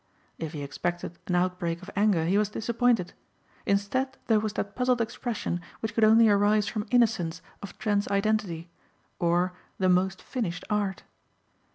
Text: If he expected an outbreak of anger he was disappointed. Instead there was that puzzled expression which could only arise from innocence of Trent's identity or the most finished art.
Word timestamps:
If 0.39 0.53
he 0.53 0.63
expected 0.63 1.19
an 1.27 1.35
outbreak 1.35 1.83
of 1.83 1.91
anger 1.95 2.25
he 2.25 2.35
was 2.35 2.49
disappointed. 2.49 3.13
Instead 3.67 4.17
there 4.25 4.39
was 4.39 4.53
that 4.53 4.75
puzzled 4.75 4.99
expression 4.99 5.61
which 5.79 5.93
could 5.93 6.03
only 6.03 6.27
arise 6.27 6.67
from 6.67 6.87
innocence 6.89 7.39
of 7.61 7.77
Trent's 7.77 8.07
identity 8.07 8.71
or 9.19 9.53
the 9.77 9.89
most 9.89 10.19
finished 10.23 10.63
art. 10.71 11.03